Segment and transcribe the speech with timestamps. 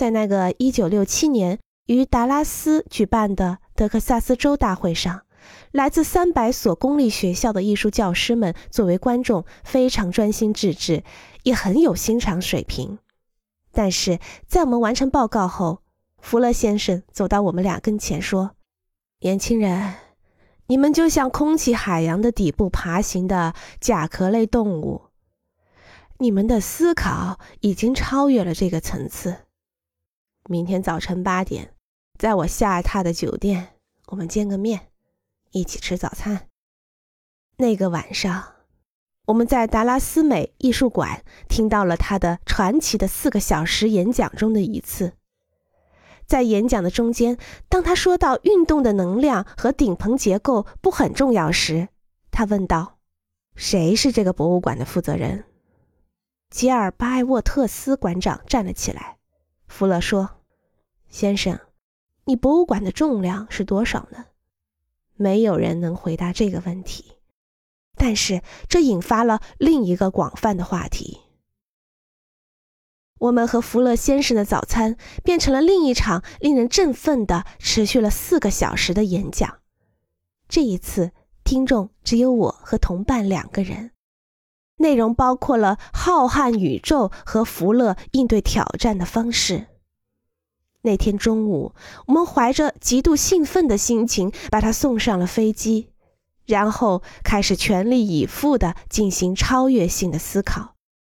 [0.00, 5.26] 在那个1967年于达拉斯举办的德克萨斯州大会上，
[5.72, 11.04] 来自三百所公立学校的艺术教师们作为观众，非常专心致志，
[11.42, 12.98] 也很有欣赏水平。
[13.72, 15.82] 但是在我们完成报告后，
[16.18, 18.52] 福勒先生走到我们俩跟前说
[19.20, 19.96] ：“年轻人，
[20.68, 25.02] 你们就像空气海洋的底部爬行的甲壳类动物，
[26.16, 29.36] 你们的思考已经超越了这个层次。”
[30.50, 31.76] 明天早晨八点，
[32.18, 33.68] 在我下榻的酒店，
[34.08, 34.88] 我们见个面，
[35.52, 36.48] 一起吃早餐。
[37.58, 38.54] 那个晚上，
[39.26, 45.12] 我们在达拉斯美艺术馆听到了他的传奇的四个小时演讲中的一次。
[46.26, 51.90] 在演讲的中间，当他说到运动的能量和顶棚结构不很重要时，
[52.32, 52.98] 他问道
[53.54, 55.44] ：“谁是这个博物馆的负责人？”
[56.50, 59.18] 吉尔巴埃沃特斯馆长站了起来。
[59.68, 60.39] 弗勒说。
[61.10, 61.60] 先生，
[62.24, 64.26] 你博物馆的重量是多少呢？
[65.16, 67.12] 没有人能回答这个问题，
[67.96, 71.20] 但是这引发了另一个广泛的话题。
[73.18, 79.58] 我们和福勒先生的早餐变成了另一场令人振奋的、持续了四个小时的演讲。
[80.48, 81.12] 这一次，
[81.44, 83.90] 听众只有我和同伴两个人，
[84.76, 89.66] 内容包括了浩瀚宇宙和福勒应对挑战的方式。
[90.82, 91.74] 那天中午，
[92.06, 95.88] 我们怀着极度兴奋的心情把他送上了飞机，
[96.46, 100.76] 然后开始全力以赴地进行超越性的思考。